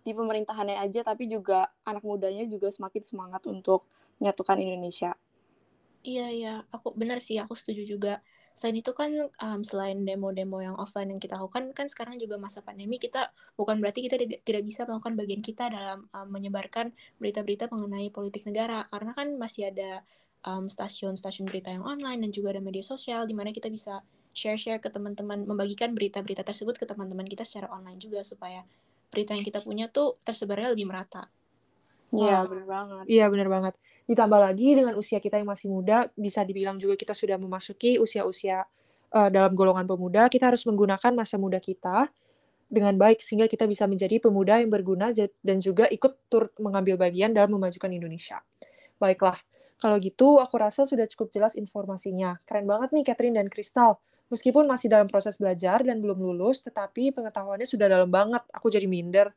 di 0.00 0.16
pemerintahannya 0.16 0.80
aja 0.80 1.04
tapi 1.04 1.28
juga 1.28 1.68
anak 1.84 2.00
mudanya 2.00 2.48
juga 2.48 2.72
semakin 2.72 3.04
semangat 3.04 3.44
untuk 3.44 3.84
menyatukan 4.16 4.56
Indonesia. 4.56 5.12
Iya 6.00 6.26
iya, 6.32 6.54
aku 6.72 6.96
benar 6.96 7.20
sih, 7.20 7.36
aku 7.36 7.52
setuju 7.52 7.84
juga. 7.84 8.24
Selain 8.58 8.74
itu 8.74 8.90
kan 8.90 9.30
um, 9.38 9.60
selain 9.62 10.02
demo-demo 10.02 10.58
yang 10.58 10.74
offline 10.74 11.14
yang 11.14 11.22
kita 11.22 11.38
lakukan 11.38 11.70
kan 11.70 11.86
sekarang 11.86 12.18
juga 12.18 12.42
masa 12.42 12.58
pandemi 12.58 12.98
kita 12.98 13.30
bukan 13.54 13.78
berarti 13.78 14.10
kita 14.10 14.18
tidak, 14.18 14.62
bisa 14.66 14.82
melakukan 14.82 15.14
bagian 15.14 15.38
kita 15.46 15.70
dalam 15.70 16.10
um, 16.10 16.26
menyebarkan 16.26 16.90
berita-berita 17.22 17.70
mengenai 17.70 18.10
politik 18.10 18.42
negara 18.50 18.82
karena 18.90 19.14
kan 19.14 19.38
masih 19.38 19.70
ada 19.70 20.02
um, 20.42 20.66
stasiun-stasiun 20.66 21.46
berita 21.46 21.70
yang 21.70 21.86
online 21.86 22.26
dan 22.26 22.34
juga 22.34 22.50
ada 22.50 22.58
media 22.58 22.82
sosial 22.82 23.30
di 23.30 23.34
mana 23.38 23.54
kita 23.54 23.70
bisa 23.70 24.02
share-share 24.34 24.82
ke 24.82 24.90
teman-teman 24.90 25.46
membagikan 25.46 25.94
berita-berita 25.94 26.42
tersebut 26.42 26.82
ke 26.82 26.84
teman-teman 26.90 27.30
kita 27.30 27.46
secara 27.46 27.70
online 27.70 28.02
juga 28.02 28.26
supaya 28.26 28.66
berita 29.14 29.38
yang 29.38 29.46
kita 29.46 29.62
punya 29.62 29.86
tuh 29.86 30.18
tersebarnya 30.26 30.74
lebih 30.74 30.90
merata. 30.90 31.30
Iya, 32.08 32.48
benar 32.48 32.66
banget. 32.66 33.04
Iya, 33.04 33.24
benar 33.28 33.48
banget. 33.52 33.74
Ditambah 34.08 34.40
lagi 34.40 34.68
dengan 34.72 34.94
usia 34.96 35.20
kita 35.20 35.36
yang 35.36 35.48
masih 35.48 35.68
muda, 35.68 36.08
bisa 36.16 36.40
dibilang 36.40 36.80
juga 36.80 36.96
kita 36.96 37.12
sudah 37.12 37.36
memasuki 37.36 38.00
usia-usia 38.00 38.64
uh, 39.12 39.28
dalam 39.28 39.52
golongan 39.52 39.84
pemuda, 39.84 40.32
kita 40.32 40.48
harus 40.48 40.64
menggunakan 40.64 41.12
masa 41.12 41.36
muda 41.36 41.60
kita 41.60 42.08
dengan 42.68 42.96
baik 42.96 43.24
sehingga 43.24 43.48
kita 43.48 43.64
bisa 43.64 43.88
menjadi 43.88 44.20
pemuda 44.20 44.60
yang 44.60 44.68
berguna 44.68 45.12
dan 45.16 45.56
juga 45.60 45.88
ikut 45.88 46.28
turut 46.28 46.52
mengambil 46.60 47.00
bagian 47.00 47.32
dalam 47.32 47.56
memajukan 47.56 47.88
Indonesia. 47.88 48.44
Baiklah, 49.00 49.36
kalau 49.80 49.96
gitu 50.02 50.36
aku 50.42 50.58
rasa 50.60 50.84
sudah 50.84 51.08
cukup 51.08 51.32
jelas 51.32 51.56
informasinya. 51.56 52.40
Keren 52.44 52.68
banget 52.68 52.92
nih 52.92 53.04
Catherine 53.08 53.36
dan 53.36 53.48
Crystal. 53.48 53.96
Meskipun 54.28 54.68
masih 54.68 54.92
dalam 54.92 55.08
proses 55.08 55.40
belajar 55.40 55.80
dan 55.80 56.04
belum 56.04 56.20
lulus, 56.20 56.60
tetapi 56.60 57.16
pengetahuannya 57.16 57.64
sudah 57.64 57.88
dalam 57.88 58.12
banget. 58.12 58.44
Aku 58.52 58.68
jadi 58.68 58.84
minder. 58.84 59.32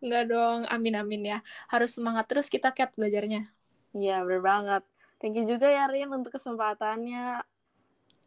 Enggak 0.00 0.24
dong, 0.32 0.66
amin-amin 0.66 1.36
ya. 1.36 1.38
Harus 1.68 1.96
semangat 1.96 2.26
terus 2.26 2.48
kita, 2.48 2.72
Kat, 2.72 2.92
belajarnya. 2.96 3.48
Iya, 3.94 4.22
bener 4.22 4.42
banget. 4.42 4.82
Thank 5.20 5.36
you 5.36 5.44
juga 5.44 5.68
ya, 5.68 5.84
Rin, 5.90 6.08
untuk 6.08 6.32
kesempatannya. 6.32 7.44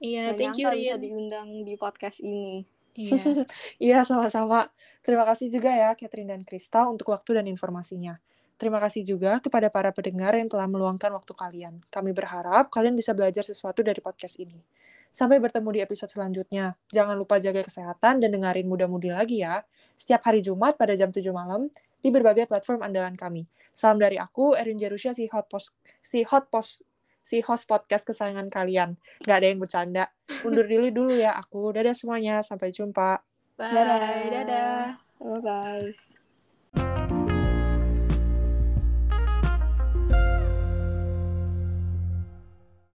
Iya, 0.04 0.36
thank 0.38 0.60
you, 0.62 0.70
Rin. 0.70 0.80
bisa 0.80 0.96
diundang 1.00 1.48
di 1.66 1.74
podcast 1.80 2.22
ini. 2.22 2.68
Iya, 2.94 3.18
iya 3.82 4.00
sama-sama. 4.06 4.70
Terima 5.02 5.26
kasih 5.26 5.50
juga 5.50 5.74
ya, 5.74 5.98
Catherine 5.98 6.30
dan 6.30 6.46
Krista, 6.46 6.86
untuk 6.86 7.10
waktu 7.10 7.42
dan 7.42 7.50
informasinya. 7.50 8.22
Terima 8.62 8.78
kasih 8.78 9.02
juga 9.04 9.42
kepada 9.42 9.68
para 9.74 9.90
pendengar 9.90 10.38
yang 10.38 10.48
telah 10.48 10.70
meluangkan 10.70 11.10
waktu 11.18 11.34
kalian. 11.34 11.74
Kami 11.90 12.14
berharap 12.14 12.70
kalian 12.70 12.94
bisa 12.94 13.12
belajar 13.18 13.42
sesuatu 13.42 13.82
dari 13.82 14.00
podcast 14.00 14.38
ini. 14.38 14.62
Sampai 15.14 15.38
bertemu 15.38 15.70
di 15.70 15.80
episode 15.86 16.10
selanjutnya. 16.10 16.74
Jangan 16.90 17.14
lupa 17.14 17.38
jaga 17.38 17.62
kesehatan 17.62 18.18
dan 18.18 18.34
dengerin 18.34 18.66
muda-mudi 18.66 19.14
lagi 19.14 19.46
ya. 19.46 19.62
Setiap 19.94 20.26
hari 20.26 20.42
Jumat 20.42 20.74
pada 20.74 20.98
jam 20.98 21.14
7 21.14 21.22
malam 21.30 21.70
di 22.02 22.10
berbagai 22.10 22.50
platform 22.50 22.82
andalan 22.82 23.14
kami. 23.14 23.46
Salam 23.78 24.02
dari 24.02 24.18
aku, 24.18 24.58
Erin 24.58 24.82
Jerusya, 24.82 25.14
si 25.14 25.30
hot 25.30 25.46
post, 25.54 25.70
si 26.02 26.26
hot 26.26 26.50
post, 26.50 26.82
si 27.22 27.46
host 27.46 27.70
podcast 27.70 28.10
kesayangan 28.10 28.50
kalian. 28.50 28.98
Gak 29.22 29.38
ada 29.38 29.48
yang 29.54 29.62
bercanda. 29.62 30.10
Undur 30.42 30.66
diri 30.66 30.90
dulu 30.90 31.14
ya 31.14 31.38
aku. 31.38 31.70
Dadah 31.70 31.94
semuanya. 31.94 32.42
Sampai 32.42 32.74
jumpa. 32.74 33.22
Bye. 33.54 34.34
Dadah. 34.34 34.98
Bye-bye. 35.22 36.23